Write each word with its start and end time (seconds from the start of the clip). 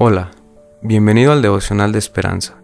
Hola, 0.00 0.30
bienvenido 0.80 1.32
al 1.32 1.42
devocional 1.42 1.90
de 1.90 1.98
esperanza. 1.98 2.62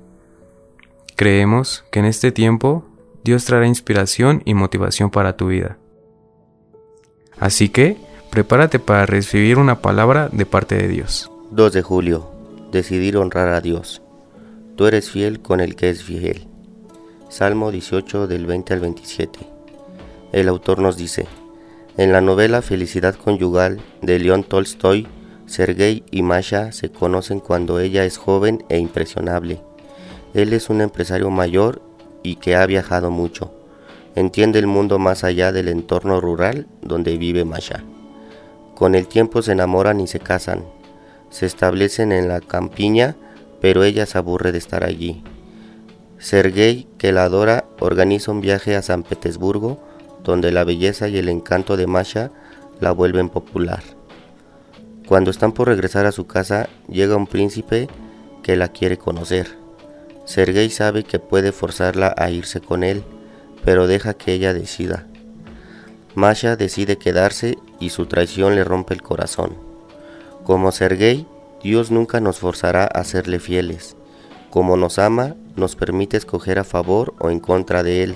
Creemos 1.16 1.84
que 1.90 1.98
en 1.98 2.04
este 2.04 2.30
tiempo 2.30 2.84
Dios 3.24 3.44
traerá 3.44 3.66
inspiración 3.66 4.40
y 4.44 4.54
motivación 4.54 5.10
para 5.10 5.36
tu 5.36 5.48
vida. 5.48 5.76
Así 7.40 7.70
que, 7.70 7.96
prepárate 8.30 8.78
para 8.78 9.04
recibir 9.04 9.58
una 9.58 9.80
palabra 9.80 10.28
de 10.30 10.46
parte 10.46 10.76
de 10.76 10.86
Dios. 10.86 11.28
2 11.50 11.72
de 11.72 11.82
julio. 11.82 12.30
Decidir 12.70 13.16
honrar 13.16 13.48
a 13.48 13.60
Dios. 13.60 14.00
Tú 14.76 14.86
eres 14.86 15.10
fiel 15.10 15.40
con 15.40 15.58
el 15.58 15.74
que 15.74 15.90
es 15.90 16.04
fiel. 16.04 16.46
Salmo 17.30 17.72
18 17.72 18.28
del 18.28 18.46
20 18.46 18.74
al 18.74 18.80
27. 18.80 19.40
El 20.30 20.46
autor 20.46 20.78
nos 20.78 20.96
dice, 20.96 21.26
en 21.96 22.12
la 22.12 22.20
novela 22.20 22.62
Felicidad 22.62 23.16
Conyugal 23.16 23.80
de 24.02 24.20
León 24.20 24.44
Tolstoy, 24.44 25.08
Sergei 25.46 26.04
y 26.10 26.22
Masha 26.22 26.72
se 26.72 26.90
conocen 26.90 27.40
cuando 27.40 27.78
ella 27.78 28.04
es 28.04 28.16
joven 28.16 28.64
e 28.68 28.78
impresionable. 28.78 29.60
Él 30.32 30.52
es 30.52 30.70
un 30.70 30.80
empresario 30.80 31.30
mayor 31.30 31.82
y 32.22 32.36
que 32.36 32.56
ha 32.56 32.66
viajado 32.66 33.10
mucho. 33.10 33.52
Entiende 34.14 34.58
el 34.58 34.66
mundo 34.66 34.98
más 34.98 35.24
allá 35.24 35.52
del 35.52 35.68
entorno 35.68 36.20
rural 36.20 36.66
donde 36.82 37.16
vive 37.18 37.44
Masha. 37.44 37.84
Con 38.74 38.94
el 38.94 39.06
tiempo 39.06 39.42
se 39.42 39.52
enamoran 39.52 40.00
y 40.00 40.06
se 40.06 40.18
casan. 40.18 40.64
Se 41.30 41.46
establecen 41.46 42.12
en 42.12 42.28
la 42.28 42.40
campiña, 42.40 43.16
pero 43.60 43.84
ella 43.84 44.06
se 44.06 44.18
aburre 44.18 44.52
de 44.52 44.58
estar 44.58 44.84
allí. 44.84 45.22
Sergei, 46.18 46.86
que 46.96 47.12
la 47.12 47.24
adora, 47.24 47.66
organiza 47.80 48.32
un 48.32 48.40
viaje 48.40 48.76
a 48.76 48.82
San 48.82 49.02
Petersburgo, 49.02 49.78
donde 50.22 50.52
la 50.52 50.64
belleza 50.64 51.08
y 51.08 51.18
el 51.18 51.28
encanto 51.28 51.76
de 51.76 51.86
Masha 51.86 52.30
la 52.80 52.92
vuelven 52.92 53.28
popular. 53.28 53.82
Cuando 55.06 55.30
están 55.30 55.52
por 55.52 55.68
regresar 55.68 56.06
a 56.06 56.12
su 56.12 56.26
casa, 56.26 56.68
llega 56.88 57.16
un 57.16 57.26
príncipe 57.26 57.88
que 58.42 58.56
la 58.56 58.68
quiere 58.68 58.96
conocer. 58.96 59.58
Sergei 60.24 60.70
sabe 60.70 61.04
que 61.04 61.18
puede 61.18 61.52
forzarla 61.52 62.14
a 62.16 62.30
irse 62.30 62.60
con 62.60 62.82
él, 62.82 63.04
pero 63.64 63.86
deja 63.86 64.14
que 64.14 64.32
ella 64.32 64.54
decida. 64.54 65.06
Masha 66.14 66.56
decide 66.56 66.96
quedarse 66.96 67.58
y 67.80 67.90
su 67.90 68.06
traición 68.06 68.54
le 68.54 68.64
rompe 68.64 68.94
el 68.94 69.02
corazón. 69.02 69.58
Como 70.44 70.72
Sergei, 70.72 71.26
Dios 71.62 71.90
nunca 71.90 72.20
nos 72.20 72.38
forzará 72.38 72.86
a 72.86 73.04
serle 73.04 73.40
fieles. 73.40 73.96
Como 74.50 74.76
nos 74.76 74.98
ama, 74.98 75.34
nos 75.56 75.76
permite 75.76 76.16
escoger 76.16 76.58
a 76.58 76.64
favor 76.64 77.14
o 77.18 77.30
en 77.30 77.40
contra 77.40 77.82
de 77.82 78.04
Él. 78.04 78.14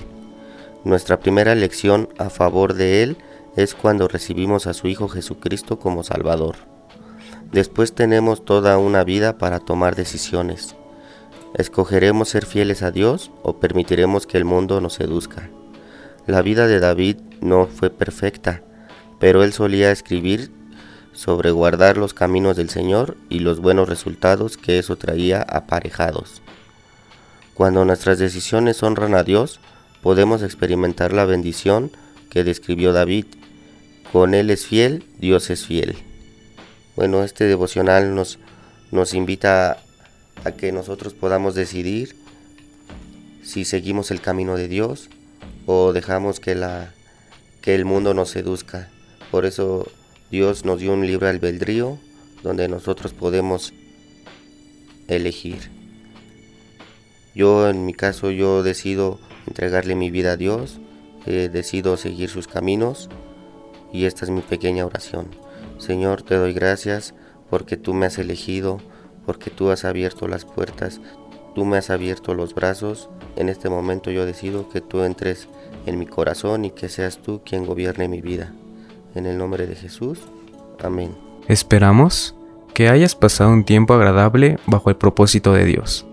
Nuestra 0.83 1.19
primera 1.19 1.51
elección 1.51 2.09
a 2.17 2.29
favor 2.29 2.73
de 2.73 3.03
Él 3.03 3.17
es 3.55 3.75
cuando 3.75 4.07
recibimos 4.07 4.65
a 4.65 4.73
su 4.73 4.87
Hijo 4.87 5.07
Jesucristo 5.07 5.77
como 5.77 6.03
Salvador. 6.03 6.78
Después 7.51 7.93
tenemos 7.93 8.45
toda 8.45 8.77
una 8.77 9.03
vida 9.03 9.39
para 9.39 9.59
tomar 9.59 9.95
decisiones. 9.95 10.75
¿Escogeremos 11.55 12.29
ser 12.29 12.45
fieles 12.45 12.83
a 12.83 12.91
Dios 12.91 13.31
o 13.41 13.59
permitiremos 13.59 14.27
que 14.27 14.37
el 14.37 14.45
mundo 14.45 14.81
nos 14.81 14.93
seduzca? 14.93 15.49
La 16.27 16.43
vida 16.43 16.67
de 16.67 16.79
David 16.79 17.17
no 17.41 17.65
fue 17.65 17.89
perfecta, 17.89 18.61
pero 19.19 19.43
él 19.43 19.51
solía 19.51 19.91
escribir 19.91 20.51
sobre 21.11 21.49
guardar 21.49 21.97
los 21.97 22.13
caminos 22.13 22.55
del 22.55 22.69
Señor 22.69 23.17
y 23.29 23.39
los 23.39 23.59
buenos 23.59 23.89
resultados 23.89 24.55
que 24.55 24.77
eso 24.77 24.95
traía 24.95 25.41
aparejados. 25.41 26.43
Cuando 27.55 27.83
nuestras 27.83 28.19
decisiones 28.19 28.83
honran 28.83 29.15
a 29.15 29.23
Dios, 29.23 29.59
podemos 30.03 30.43
experimentar 30.43 31.13
la 31.13 31.25
bendición 31.25 31.91
que 32.29 32.43
describió 32.43 32.93
David. 32.93 33.25
Con 34.13 34.35
Él 34.35 34.51
es 34.51 34.67
fiel, 34.67 35.03
Dios 35.17 35.49
es 35.49 35.65
fiel. 35.65 35.97
Bueno, 36.99 37.23
este 37.23 37.45
devocional 37.45 38.13
nos, 38.13 38.39
nos 38.91 39.13
invita 39.13 39.77
a 40.43 40.51
que 40.51 40.73
nosotros 40.73 41.13
podamos 41.13 41.55
decidir 41.55 42.17
si 43.41 43.63
seguimos 43.63 44.11
el 44.11 44.19
camino 44.19 44.57
de 44.57 44.67
Dios 44.67 45.09
o 45.65 45.93
dejamos 45.93 46.41
que, 46.41 46.55
la, 46.55 46.91
que 47.61 47.73
el 47.73 47.85
mundo 47.85 48.13
nos 48.13 48.31
seduzca. 48.31 48.89
Por 49.31 49.45
eso 49.45 49.89
Dios 50.29 50.65
nos 50.65 50.81
dio 50.81 50.91
un 50.91 51.07
libre 51.07 51.29
albedrío 51.29 51.97
donde 52.43 52.67
nosotros 52.67 53.13
podemos 53.13 53.73
elegir. 55.07 55.71
Yo 57.33 57.69
en 57.69 57.85
mi 57.85 57.93
caso 57.93 58.29
yo 58.29 58.61
decido 58.61 59.21
entregarle 59.47 59.95
mi 59.95 60.11
vida 60.11 60.33
a 60.33 60.35
Dios, 60.35 60.81
eh, 61.25 61.49
decido 61.49 61.95
seguir 61.95 62.29
sus 62.29 62.49
caminos 62.49 63.07
y 63.93 64.03
esta 64.03 64.25
es 64.25 64.31
mi 64.31 64.41
pequeña 64.41 64.85
oración. 64.85 65.48
Señor, 65.79 66.21
te 66.21 66.35
doy 66.35 66.53
gracias 66.53 67.15
porque 67.49 67.77
tú 67.77 67.93
me 67.93 68.05
has 68.05 68.19
elegido, 68.19 68.79
porque 69.25 69.49
tú 69.49 69.71
has 69.71 69.85
abierto 69.85 70.27
las 70.27 70.45
puertas, 70.45 71.01
tú 71.55 71.65
me 71.65 71.77
has 71.77 71.89
abierto 71.89 72.35
los 72.35 72.53
brazos. 72.53 73.09
En 73.35 73.49
este 73.49 73.69
momento 73.69 74.11
yo 74.11 74.25
decido 74.25 74.69
que 74.69 74.81
tú 74.81 75.01
entres 75.01 75.47
en 75.85 75.97
mi 75.97 76.05
corazón 76.05 76.65
y 76.65 76.71
que 76.71 76.89
seas 76.89 77.17
tú 77.17 77.41
quien 77.43 77.65
gobierne 77.65 78.07
mi 78.07 78.21
vida. 78.21 78.53
En 79.15 79.25
el 79.25 79.37
nombre 79.37 79.65
de 79.65 79.75
Jesús. 79.75 80.19
Amén. 80.83 81.15
Esperamos 81.47 82.35
que 82.73 82.89
hayas 82.89 83.15
pasado 83.15 83.51
un 83.51 83.63
tiempo 83.63 83.93
agradable 83.93 84.57
bajo 84.67 84.89
el 84.89 84.97
propósito 84.97 85.53
de 85.53 85.65
Dios. 85.65 86.05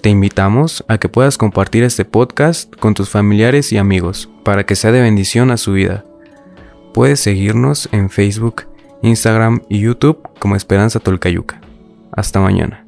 Te 0.00 0.10
invitamos 0.10 0.84
a 0.86 0.98
que 0.98 1.08
puedas 1.08 1.38
compartir 1.38 1.82
este 1.82 2.04
podcast 2.04 2.74
con 2.76 2.94
tus 2.94 3.08
familiares 3.08 3.72
y 3.72 3.78
amigos 3.78 4.28
para 4.44 4.64
que 4.64 4.76
sea 4.76 4.92
de 4.92 5.00
bendición 5.00 5.50
a 5.50 5.56
su 5.56 5.72
vida. 5.72 6.04
Puedes 6.92 7.20
seguirnos 7.20 7.88
en 7.90 8.10
Facebook, 8.10 8.66
Instagram 9.04 9.60
y 9.68 9.80
YouTube 9.80 10.18
como 10.38 10.56
Esperanza 10.56 10.98
Tolcayuca. 10.98 11.60
Hasta 12.12 12.40
mañana. 12.40 12.83